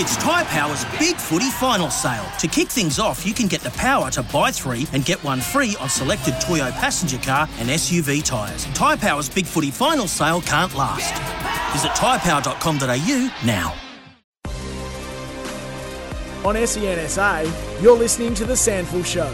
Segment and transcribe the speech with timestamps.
[0.00, 2.24] It's Tyre Power's Big Footy Final Sale.
[2.38, 5.40] To kick things off, you can get the power to buy three and get one
[5.40, 8.64] free on selected Toyo passenger car and SUV tyres.
[8.74, 11.12] Tyre Power's Big Footy Final Sale can't last.
[11.72, 13.74] Visit tyrepower.com.au now.
[16.44, 19.28] On SENSA, you're listening to The SANFL Show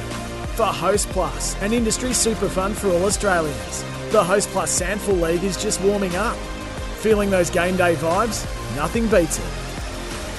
[0.54, 3.84] for Host Plus, an industry super fun for all Australians.
[4.10, 6.36] The Host Plus SANFL League is just warming up.
[6.98, 8.44] Feeling those game day vibes?
[8.76, 9.63] Nothing beats it.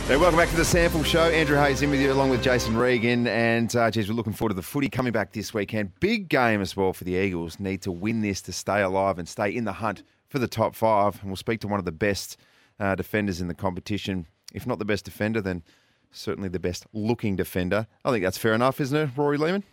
[0.07, 1.23] Hey, welcome back to the SANFL Show.
[1.31, 3.25] Andrew Hayes in with you, along with Jason Regan.
[3.25, 5.99] And, uh, geez, we're looking forward to the footy coming back this weekend.
[5.99, 7.59] Big game as well for the Eagles.
[7.59, 10.75] Need to win this to stay alive and stay in the hunt for the top
[10.75, 11.19] five.
[11.21, 12.37] And we'll speak to one of the best
[12.79, 14.27] uh, defenders in the competition.
[14.53, 15.63] If not the best defender, then
[16.11, 17.87] certainly the best looking defender.
[18.05, 19.63] I think that's fair enough, isn't it, Rory Lehmann?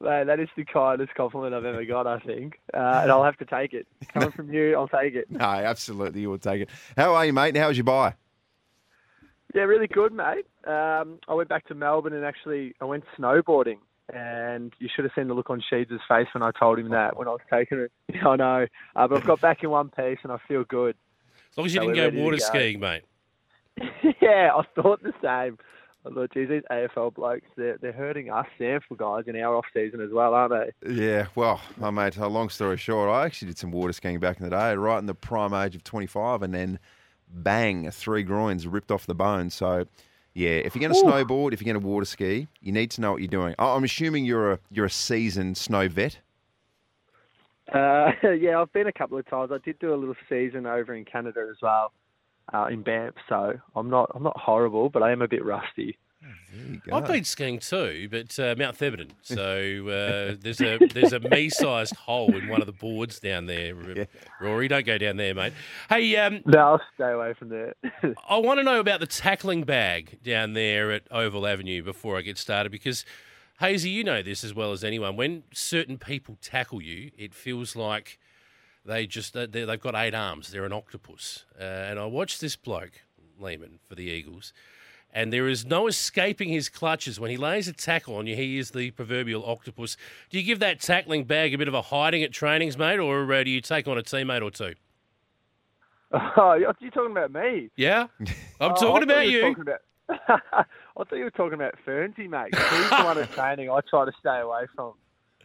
[0.00, 2.58] Mate, that is the kindest compliment I've ever got, I think.
[2.72, 3.86] Uh, and I'll have to take it.
[4.14, 5.26] Coming from you, I'll take it.
[5.30, 6.70] No, absolutely, you will take it.
[6.96, 7.54] How are you, mate?
[7.54, 8.14] How was your bye?
[9.54, 10.46] Yeah, really good, mate.
[10.66, 13.78] Um, I went back to Melbourne and actually I went snowboarding.
[14.12, 17.16] And you should have seen the look on Sheeds' face when I told him that
[17.16, 17.92] when I was taking it.
[18.26, 18.66] I know.
[18.96, 20.96] Uh, but I've got back in one piece and I feel good.
[21.52, 22.44] As long as you So didn't go water go.
[22.44, 23.02] skiing, mate.
[24.20, 25.58] yeah, I thought the same.
[26.04, 29.66] I thought, geez, these AFL blokes, they're, they're hurting us SANFL guys in our off
[29.74, 30.92] season as well, aren't they?
[30.92, 34.38] Yeah, well, my mate, a long story short, I actually did some water skiing back
[34.38, 36.78] in the day, right in the prime age of 25, and then
[37.32, 39.50] bang, three groins ripped off the bone.
[39.50, 39.86] So,
[40.34, 43.00] yeah, if you're going to snowboard, if you're going to water ski, you need to
[43.00, 43.54] know what you're doing.
[43.58, 46.18] I- I'm assuming you're a you're a seasoned snow vet.
[47.72, 49.50] Uh, yeah, I've been a couple of times.
[49.52, 51.92] I did do a little season over in Canada as well,
[52.52, 53.14] uh, in Banff.
[53.28, 55.96] So I'm not I'm not horrible, but I am a bit rusty.
[56.22, 56.96] There you go.
[56.96, 59.10] I've been skiing too, but uh, Mount Thebarton.
[59.22, 63.74] So uh, there's a there's a me-sized hole in one of the boards down there.
[63.98, 64.06] R-
[64.40, 65.54] Rory, don't go down there, mate.
[65.88, 67.74] Hey, um, No, I'll stay away from there.
[68.28, 72.20] I want to know about the tackling bag down there at Oval Avenue before I
[72.22, 73.06] get started because,
[73.62, 75.16] Hayesy, you know this as well as anyone.
[75.16, 78.18] When certain people tackle you, it feels like
[78.84, 80.50] they just they- they've got eight arms.
[80.50, 81.44] They're an octopus.
[81.58, 83.00] Uh, and I watched this bloke
[83.38, 84.52] Lehmann for the Eagles,
[85.12, 87.18] and there is no escaping his clutches.
[87.18, 89.96] When he lays a tackle on you, he is the proverbial octopus.
[90.30, 93.32] Do you give that tackling bag a bit of a hiding at trainings, mate, or
[93.32, 94.74] uh, do you take on a teammate or two?
[96.12, 97.70] oh, you're talking about me?
[97.76, 98.06] Yeah,
[98.60, 99.40] I'm Oh, talking about you.
[99.42, 99.80] talking about-
[100.28, 102.52] I thought you were talking about Fernsey, mate.
[102.52, 104.94] He's the one at training I try to stay away from.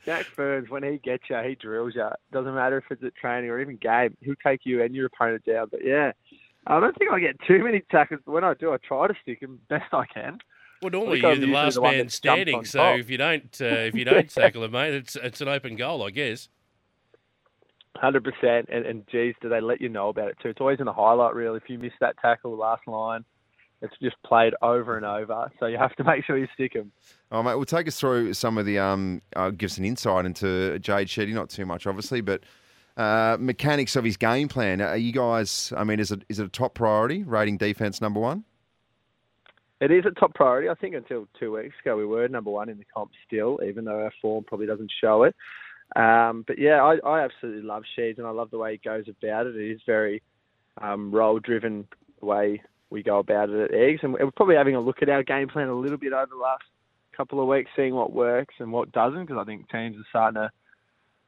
[0.06, 2.08] Jack Burns, when he gets you, he drills you.
[2.32, 4.18] Doesn't matter if it's at training or even game.
[4.22, 5.68] He'll take you and your opponent down.
[5.70, 6.14] But yeah,
[6.68, 8.22] I don't think I get too many tackles.
[8.26, 10.40] But when I do, I try to stick them best I can.
[10.82, 13.00] Well, normally you're the last the man standing, so top.
[13.00, 16.04] if you don't uh, if you don't tackle it, mate, it's it's an open goal,
[16.04, 16.50] I guess.
[17.96, 20.50] Hundred percent, and and geez, do they let you know about it too?
[20.50, 21.56] It's always in the highlight reel.
[21.56, 23.24] If you miss that tackle, last line,
[23.82, 25.50] it's just played over and over.
[25.60, 26.92] So you have to make sure you stick them.
[27.32, 30.26] Oh, mate, we'll take us through some of the um, uh, give us an insight
[30.26, 31.34] into Jade Sheedy.
[31.34, 32.44] Not too much, obviously, but
[32.98, 34.82] uh, mechanics of his game plan.
[34.82, 35.74] Are you guys?
[35.76, 37.24] I mean, is it is it a top priority?
[37.24, 38.44] Rating defense number one.
[39.82, 40.70] It is a top priority.
[40.70, 43.86] I think until two weeks ago we were number one in the comp still, even
[43.86, 45.36] though our form probably doesn't show it.
[45.96, 49.06] Um, but yeah, I, I absolutely love Sheeds and I love the way he goes
[49.08, 49.56] about it.
[49.56, 50.24] It is very
[50.82, 51.88] um, role driven
[52.22, 55.24] way we go about it at Eags, and we're probably having a look at our
[55.24, 56.64] game plan a little bit over the last
[57.16, 60.42] couple of weeks, seeing what works and what doesn't, because I think teams are starting
[60.42, 60.52] to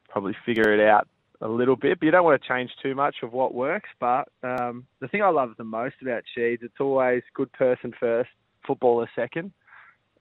[0.08, 1.06] probably figure it out
[1.40, 2.00] a little bit.
[2.00, 3.88] But you don't want to change too much of what works.
[4.00, 8.30] But um, the thing I love the most about Sheeds, it's always good person first,
[8.66, 9.52] footballer second.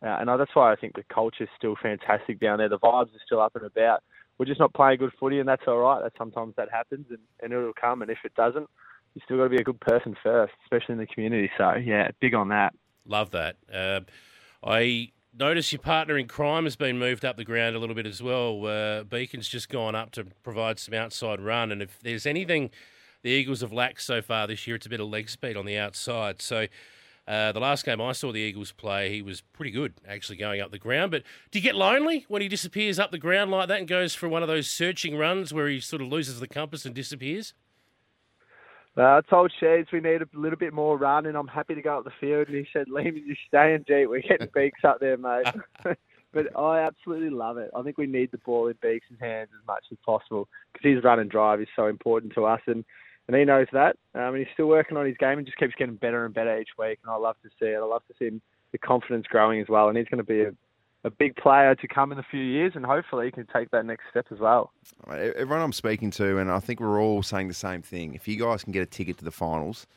[0.01, 2.69] Uh, and that's why I think the culture's still fantastic down there.
[2.69, 4.03] The vibes are still up and about.
[4.37, 6.03] We're just not playing good footy, and that's all right.
[6.03, 8.03] That sometimes that happens, and, and it'll come.
[8.03, 8.69] And if it doesn't,
[9.15, 11.49] you still got to be a good person first, especially in the community.
[11.57, 12.75] So yeah, big on that.
[13.07, 13.55] Love that.
[13.73, 14.01] Uh,
[14.63, 18.05] I notice your partner in crime has been moved up the ground a little bit
[18.05, 18.65] as well.
[18.65, 22.69] Uh, Beacon's just gone up to provide some outside run, and if there's anything
[23.23, 25.65] the Eagles have lacked so far this year, it's a bit of leg speed on
[25.65, 26.41] the outside.
[26.41, 26.67] So.
[27.27, 30.61] Uh, the last game I saw the Eagles play, he was pretty good actually going
[30.61, 31.11] up the ground.
[31.11, 34.15] But do you get lonely when he disappears up the ground like that and goes
[34.15, 37.53] for one of those searching runs where he sort of loses the compass and disappears?
[38.97, 41.81] Uh, I told Sheeds we need a little bit more run, and I'm happy to
[41.81, 42.47] go up the field.
[42.47, 44.09] And he said, Lehmann, you stay in deep.
[44.09, 45.45] We're getting Beaks up there, mate.
[46.33, 47.69] but I absolutely love it.
[47.75, 51.03] I think we need the ball in Beaks' hands as much as possible because his
[51.03, 52.61] run and drive is so important to us.
[52.65, 52.83] And,
[53.27, 53.97] and he knows that.
[54.15, 56.59] Um, and he's still working on his game and just keeps getting better and better
[56.59, 56.97] each week.
[57.03, 57.77] And I love to see it.
[57.77, 58.41] I love to see him,
[58.71, 59.89] the confidence growing as well.
[59.89, 60.51] And he's going to be a,
[61.07, 63.85] a big player to come in a few years, and hopefully he can take that
[63.85, 64.71] next step as well.
[65.09, 68.13] Everyone I'm speaking to, and I think we're all saying the same thing.
[68.13, 69.87] If you guys can get a ticket to the finals,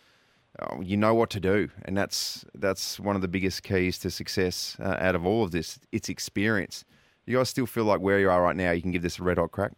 [0.59, 4.11] uh, you know what to do, and that's that's one of the biggest keys to
[4.11, 5.79] success uh, out of all of this.
[5.93, 6.85] It's experience.
[7.27, 9.23] You guys still feel like where you are right now, you can give this a
[9.23, 9.73] red hot crack.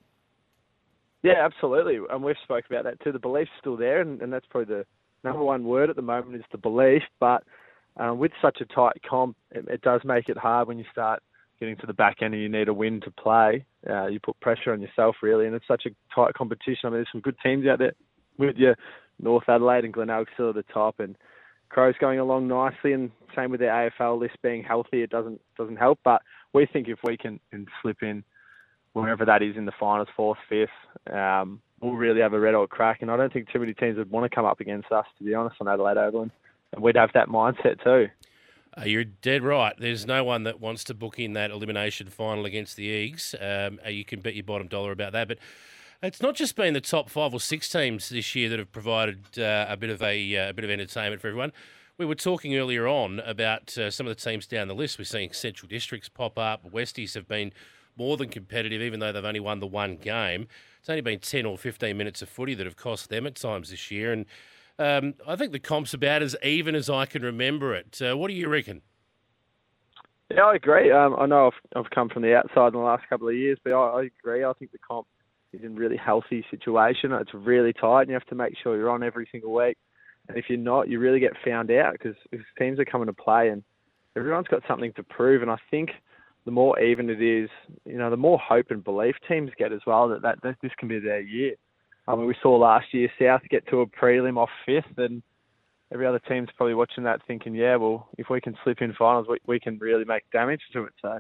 [1.22, 3.12] Yeah, absolutely, and we've spoke about that too.
[3.12, 4.86] The belief's still there, and, and that's probably the
[5.24, 7.02] number one word at the moment is the belief.
[7.20, 7.44] But
[7.96, 11.22] um, with such a tight comp, it, it, does make it hard when you start
[11.60, 13.64] getting to the back end and you need a win to play.
[13.88, 16.84] Uh, you put pressure on yourself really, and it's such a tight competition.
[16.84, 17.92] I mean, there's some good teams out there
[18.38, 18.74] with you,
[19.20, 21.16] North Adelaide and Glenelg still at the top, and
[21.68, 25.76] Crows going along nicely, and same with their AFL list being healthy, it doesn't doesn't
[25.76, 26.00] help.
[26.04, 26.22] But
[26.52, 28.24] we think if we can, can slip in
[28.92, 30.68] wherever that is in the finals, fourth, fifth,
[31.10, 33.00] um, we'll really have a red hot crack.
[33.00, 35.24] And I don't think too many teams would want to come up against us, to
[35.24, 36.30] be honest, on Adelaide Oval
[36.72, 38.08] and we'd have that mindset too.
[38.76, 39.74] Uh, you're dead right.
[39.78, 43.34] There's no one that wants to book in that elimination final against the Eagles.
[43.38, 45.28] Um, uh, you can bet your bottom dollar about that.
[45.28, 45.38] But
[46.02, 49.38] it's not just been the top five or six teams this year that have provided
[49.38, 51.52] uh, a bit of a, uh, a, bit of entertainment for everyone.
[51.98, 54.98] We were talking earlier on about uh, some of the teams down the list.
[54.98, 56.68] We're seeing Central Districts pop up.
[56.72, 57.52] Westies have been
[57.94, 60.48] more than competitive, even though they've only won the one game.
[60.80, 63.70] It's only been 10 or 15 minutes of footy that have cost them at times
[63.70, 64.12] this year.
[64.12, 64.24] And
[64.78, 68.00] um, I think the comp's about as even as I can remember it.
[68.00, 68.82] Uh, what do you reckon?
[70.30, 70.90] Yeah, I agree.
[70.90, 73.58] Um, I know I've, I've come from the outside in the last couple of years,
[73.62, 74.44] but I, I agree.
[74.44, 75.06] I think the comp
[75.52, 77.12] is in a really healthy situation.
[77.12, 79.76] It's really tight, and you have to make sure you're on every single week.
[80.28, 82.16] And if you're not, you really get found out because
[82.58, 83.62] teams are coming to play, and
[84.16, 85.42] everyone's got something to prove.
[85.42, 85.90] And I think
[86.44, 87.50] the more even it is,
[87.84, 90.72] you know, the more hope and belief teams get as well that, that, that this
[90.78, 91.54] can be their year.
[92.08, 95.22] I mean, we saw last year South get to a prelim off fifth, and
[95.92, 99.26] every other team's probably watching that thinking, yeah, well, if we can slip in finals,
[99.28, 100.92] we, we can really make damage to it.
[101.00, 101.18] So,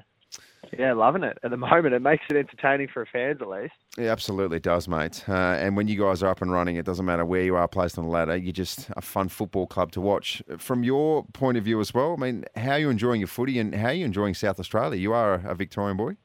[0.76, 1.94] yeah, loving it at the moment.
[1.94, 3.74] It makes it entertaining for fans at least.
[3.96, 5.24] Yeah, absolutely does, mate.
[5.28, 7.68] Uh, and when you guys are up and running, it doesn't matter where you are
[7.68, 8.36] placed on the ladder.
[8.36, 10.42] You're just a fun football club to watch.
[10.58, 13.58] From your point of view as well, I mean, how are you enjoying your footy
[13.58, 14.98] and how are you enjoying South Australia?
[14.98, 16.16] You are a Victorian boy.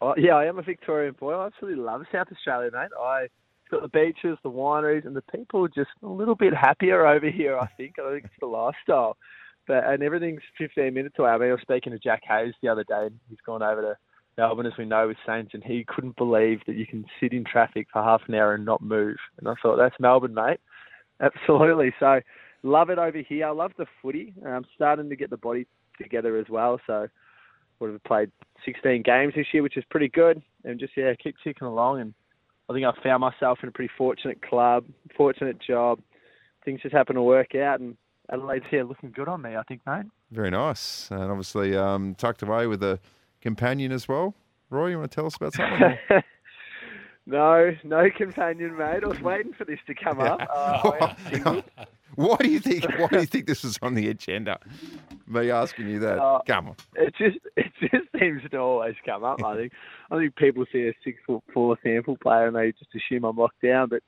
[0.00, 1.34] Oh, yeah, I am a Victorian boy.
[1.34, 2.88] I absolutely love South Australia, mate.
[2.98, 3.28] I
[3.70, 7.58] got the beaches, the wineries, and the people just a little bit happier over here.
[7.58, 7.96] I think.
[7.98, 9.16] I think it's the lifestyle,
[9.66, 11.30] but and everything's 15 minutes away.
[11.30, 13.82] I mean, I was speaking to Jack Hayes the other day, and he's gone over
[13.82, 13.96] to
[14.38, 17.44] Melbourne, as we know, with Saints, and he couldn't believe that you can sit in
[17.44, 19.16] traffic for half an hour and not move.
[19.38, 20.60] And I thought, that's Melbourne, mate.
[21.20, 21.92] Absolutely.
[22.00, 22.20] So,
[22.62, 23.48] love it over here.
[23.48, 24.32] I love the footy.
[24.46, 25.66] I'm starting to get the body
[26.00, 26.80] together as well.
[26.86, 27.08] So,
[27.80, 28.30] we've played
[28.64, 32.00] 16 games this year, which is pretty good, and just yeah, keep ticking along.
[32.00, 32.14] And
[32.68, 34.84] I think I found myself in a pretty fortunate club,
[35.16, 36.00] fortunate job.
[36.64, 37.96] Things just happen to work out, and
[38.30, 39.56] Adelaide's here looking good on me.
[39.56, 40.04] I think, mate.
[40.30, 43.00] Very nice, and obviously um, tucked away with a
[43.40, 44.34] companion as well.
[44.68, 45.98] Roy, you want to tell us about something?
[47.26, 49.02] no, no companion, mate.
[49.02, 50.40] I was waiting for this to come up.
[50.54, 51.62] Uh,
[52.14, 52.84] why do you think?
[52.98, 54.58] Why do you think this was on the agenda?
[55.26, 56.18] Me asking you that.
[56.18, 56.76] Uh, come on.
[56.96, 59.42] It just it just seems to always come up.
[59.44, 59.72] I think
[60.10, 63.36] I think people see a six foot four SANFL player and they just assume I'm
[63.36, 64.02] locked down, but.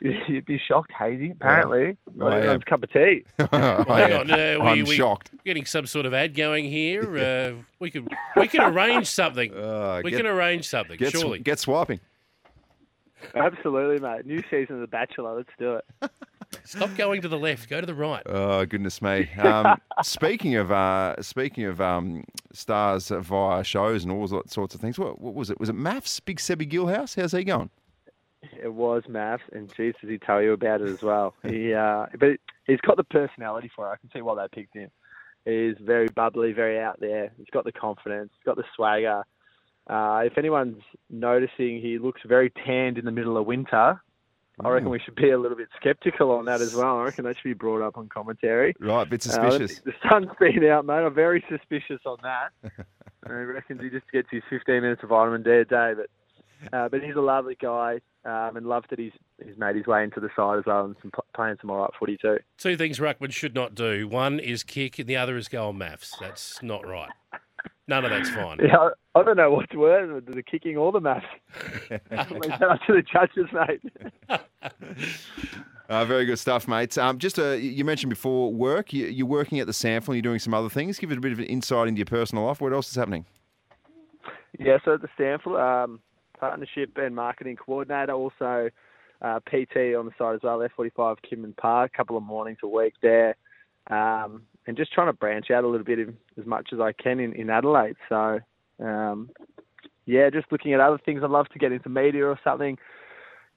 [0.28, 1.32] You'd be shocked, Hayesy.
[1.32, 2.24] Apparently, yeah.
[2.24, 3.24] I have a cup of tea.
[3.38, 5.32] Hang on, uh, we, I'm we, shocked.
[5.44, 7.18] Getting some sort of ad going here.
[7.18, 9.52] Uh, we could we can arrange something.
[9.52, 10.98] Uh, we get, can arrange something.
[10.98, 11.98] Get, surely get swiping.
[13.34, 14.24] Absolutely, mate.
[14.24, 15.36] New season of The Bachelor.
[15.36, 16.10] Let's do it.
[16.64, 17.68] Stop going to the left.
[17.68, 18.22] Go to the right.
[18.26, 19.28] Oh goodness me!
[19.38, 24.98] Um, speaking of uh, speaking of um, stars via shows and all sorts of things,
[24.98, 25.58] what, what was it?
[25.58, 26.20] Was it MAFS?
[26.24, 27.20] Big Sebby Guilhaus?
[27.20, 27.70] How's he going?
[28.60, 31.34] It was MAFS, and geez, does he tell you about it as well?
[31.42, 33.92] he, uh, but he's got the personality for it.
[33.92, 34.90] I can see why they picked him.
[35.44, 37.32] He's very bubbly, very out there.
[37.36, 38.30] He's got the confidence.
[38.36, 39.24] He's got the swagger.
[39.88, 44.00] Uh, if anyone's noticing, he looks very tanned in the middle of winter.
[44.64, 46.98] I reckon we should be a little bit sceptical on that as well.
[46.98, 48.74] I reckon that should be brought up on commentary.
[48.80, 49.78] Right, a bit suspicious.
[49.78, 50.94] Uh, the sun's been out, mate.
[50.94, 52.50] I'm very suspicious on that.
[53.26, 56.08] I reckon he just gets his 15 minutes of vitamin D a day, but
[56.72, 59.12] uh, but he's a lovely guy, um, and love that he's
[59.44, 61.90] he's made his way into the side as well and some, playing some all right
[61.98, 62.38] footy too.
[62.56, 65.78] Two things Ruckman should not do: one is kick, and the other is go on
[65.78, 66.14] MAFS.
[66.20, 67.10] That's not right.
[67.86, 68.58] None of that's fine.
[68.62, 71.24] Yeah, I don't know what's worse, the kicking or the MAFS.
[72.30, 73.80] Leave that up to the judges, mate.
[75.88, 76.98] Uh, very good stuff, mate.
[76.98, 78.92] Um, just uh, you mentioned before work.
[78.92, 80.08] You, you're working at the SANFL.
[80.08, 80.98] You're doing some other things.
[80.98, 82.60] Give it a bit of an insight into your personal life.
[82.60, 83.24] What else is happening?
[84.58, 86.00] Yeah, so at the SANFL, um,
[86.38, 88.68] partnership and marketing coordinator, also
[89.22, 90.58] uh, PT on the side as well.
[90.58, 93.36] F45 Kidman Park, a couple of mornings a week there,
[93.88, 96.00] um, and just trying to branch out a little bit
[96.38, 97.96] as much as I can in, in Adelaide.
[98.10, 98.40] So,
[98.80, 99.30] um,
[100.04, 101.22] yeah, just looking at other things.
[101.24, 102.76] I'd love to get into media or something.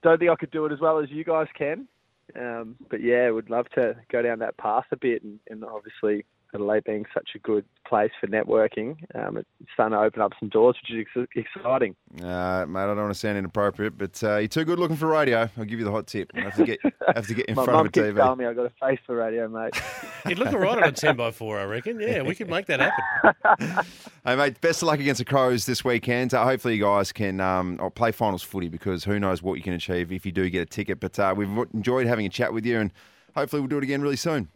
[0.04, 1.88] Don't think I could do it as well as you guys can.
[2.36, 6.26] Um, but yeah, would love to go down that path a bit, and, and obviously
[6.54, 10.50] Adelaide being such a good place for networking, um, it's starting to open up some
[10.50, 11.96] doors, which is ex- exciting.
[12.22, 15.08] Uh, mate, I don't want to sound inappropriate, but uh, you're too good looking for
[15.08, 15.50] radio.
[15.58, 16.32] I'll give you the hot tip.
[16.36, 16.80] I have to get,
[17.16, 18.16] have to get in My front mum of a keeps TV.
[18.16, 19.74] telling me I've got a face for radio, mate.
[20.28, 22.00] You'd look all right on a 10 by 4 I reckon.
[22.00, 23.86] Yeah, we could make that happen.
[24.24, 26.32] Hey, mate, best of luck against the Crows this weekend.
[26.36, 29.64] Uh, hopefully, you guys can um, oh, play finals footy because who knows what you
[29.64, 31.00] can achieve if you do get a ticket.
[31.00, 32.94] But uh, we've enjoyed having a chat with you, and
[33.34, 34.48] hopefully, we'll do it again really soon.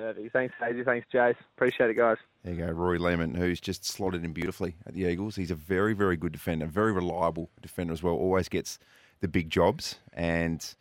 [0.00, 0.32] Perfect.
[0.32, 0.82] Thanks, Hayesy.
[0.82, 1.36] Thanks, Jase.
[1.56, 2.16] Appreciate it, guys.
[2.42, 5.36] There you go, Rory Lehmann, who's just slotted in beautifully at the Eagles.
[5.36, 8.14] He's a very, very good defender, very reliable defender as well.
[8.14, 8.78] Always gets
[9.20, 9.98] the big jobs.
[10.14, 10.74] And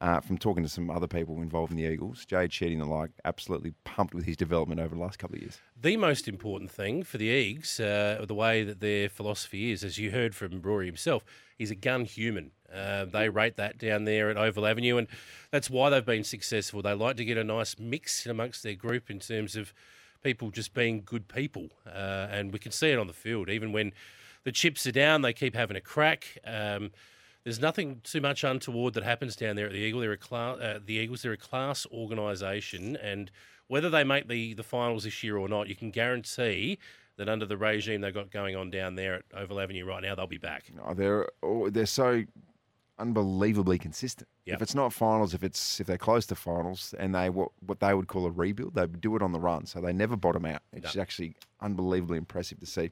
[0.00, 2.86] uh, from talking to some other people involved in the Eagles, Jade Sheedy and the
[2.86, 5.60] like, absolutely pumped with his development over the last couple of years.
[5.80, 9.96] The most important thing for the Eagles, uh, the way that their philosophy is, as
[9.96, 11.24] you heard from Rory himself,
[11.56, 12.50] he's a gun human.
[12.72, 15.08] Uh, they rate that down there at Oval Avenue, and
[15.50, 16.82] that's why they've been successful.
[16.82, 19.72] They like to get a nice mix amongst their group in terms of
[20.22, 23.48] people just being good people, uh, and we can see it on the field.
[23.48, 23.92] Even when
[24.44, 26.38] the chips are down, they keep having a crack.
[26.44, 26.90] Um,
[27.44, 30.00] there's nothing too much untoward that happens down there at the Eagle.
[30.00, 31.22] They're a class, uh, the Eagles.
[31.22, 33.30] They're a class organisation, and
[33.68, 36.78] whether they make the, the finals this year or not, you can guarantee
[37.16, 40.14] that under the regime they've got going on down there at Oval Avenue right now,
[40.14, 40.64] they'll be back.
[40.84, 42.24] Oh, they're oh, they're so
[42.98, 44.28] unbelievably consistent.
[44.46, 44.56] Yep.
[44.56, 47.80] If it's not finals, if it's if they're close to finals, and they what what
[47.80, 50.44] they would call a rebuild, they do it on the run, so they never bottom
[50.44, 50.62] out.
[50.72, 51.02] It's No.
[51.02, 52.90] actually unbelievably impressive to see.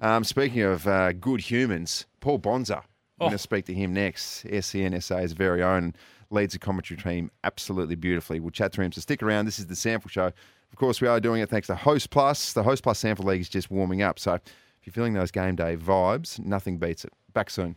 [0.00, 2.76] Um, speaking of uh, good humans, Paul Bonza.
[2.78, 2.82] I'm
[3.18, 3.24] Oh.
[3.28, 4.44] going to speak to him next.
[4.44, 5.94] SCNSA's very own
[6.28, 8.40] leads the commentary team absolutely beautifully.
[8.40, 8.92] We'll chat to him.
[8.92, 9.46] So stick around.
[9.46, 10.26] This is the SANFL Show.
[10.26, 12.52] Of course, we are doing it thanks to Host Plus.
[12.52, 14.18] The Host Plus SANFL League is just warming up.
[14.18, 14.42] So if
[14.84, 17.12] you're feeling those game day vibes, nothing beats it.
[17.32, 17.76] Back soon.